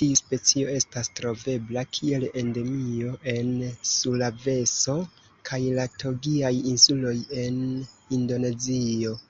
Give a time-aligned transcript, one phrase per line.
[0.00, 3.52] Tiu specio estas trovebla kiel endemio en
[3.92, 4.98] Sulaveso
[5.52, 7.64] kaj la Togiaj Insuloj en
[8.22, 9.20] Indonezio.